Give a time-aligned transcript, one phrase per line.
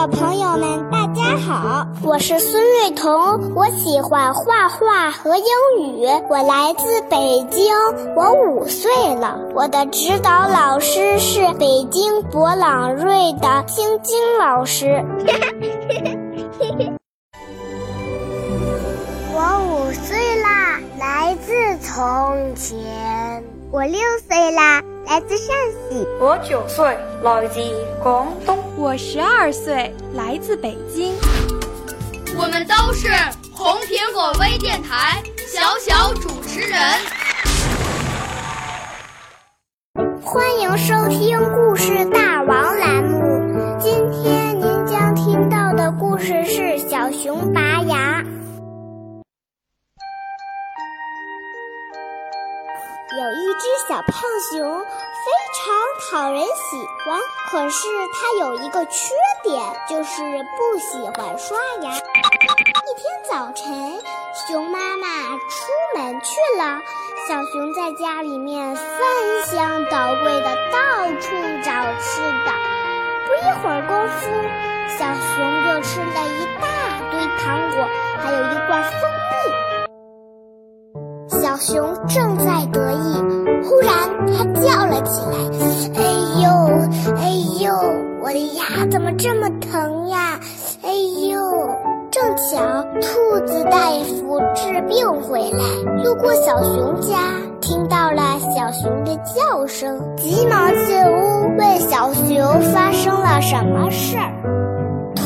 [0.00, 5.44] 小朋友们，大家好，我是孙瑞彤，我喜欢画画和英
[5.78, 7.70] 语，我来自北京，
[8.16, 15.04] 我五岁了，我的指导老师是北京博朗瑞的晶晶老师。
[23.72, 25.54] 我六岁啦，来自陕
[25.88, 26.04] 西。
[26.18, 26.84] 我九岁，
[27.22, 27.60] 来自
[28.02, 28.58] 广东。
[28.76, 31.14] 我十二岁，来自北京。
[32.36, 33.06] 我们都是
[33.54, 36.80] 红苹果微电台小小主持人。
[40.20, 43.78] 欢迎收听故事大王栏目。
[43.78, 48.24] 今天您将听到的故事是小熊拔牙。
[53.88, 54.12] 小胖
[54.50, 55.26] 熊，非
[55.56, 55.64] 常
[56.10, 56.48] 讨人喜
[57.04, 60.22] 欢，可是它有一个缺点，就是
[60.56, 61.90] 不喜欢刷牙。
[61.90, 64.00] 一天早晨，
[64.46, 66.80] 熊妈妈出门去了，
[67.28, 68.86] 小熊在家里面翻
[69.46, 71.26] 箱倒柜的到处
[71.62, 72.52] 找吃的。
[73.26, 74.20] 不一会儿功夫，
[74.98, 76.64] 小熊就吃了一大
[77.10, 77.76] 堆糖果，
[78.18, 79.00] 还有一罐蜂
[79.30, 79.32] 蜜。
[81.40, 83.22] 小熊正在得意，
[88.90, 90.38] 怎么这么疼呀？
[90.82, 90.90] 哎
[91.28, 91.40] 呦！”
[92.10, 97.16] 正巧兔子大夫治病回来，路过小熊家，
[97.60, 102.36] 听到了小熊的叫声，急忙进屋问小熊
[102.74, 104.39] 发生了什么事儿。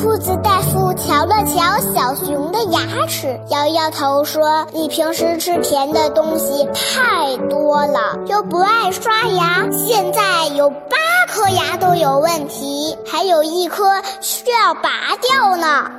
[0.04, 15.90] 兔子大夫瞧了瞧小熊的牙齿，摇摇头说：“你平时吃甜的东西太多了，又不爱刷牙，现在有八颗牙都有问题，还有一颗需要拔掉呢。”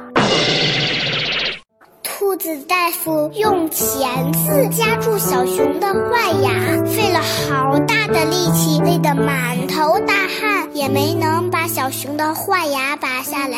[2.03, 6.51] 兔子大夫用钳子夹住小熊的坏牙，
[6.85, 13.57] 费了好大的力气，累得满头大汗，也没能把小熊的坏牙拔下来。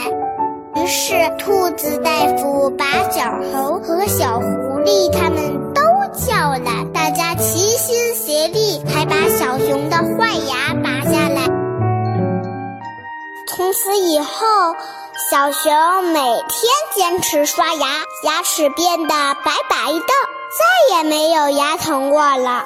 [0.78, 4.46] 于是，兔子大夫把小猴和小狐
[4.86, 5.82] 狸他们都
[6.14, 11.48] 叫来，大家齐心协力，才把小熊的坏牙拔下来。
[13.48, 14.76] 从此以后，
[15.32, 17.88] 小熊每天坚持刷牙，
[18.24, 20.14] 牙齿变得白白的，
[20.90, 22.66] 再也没有牙疼过了。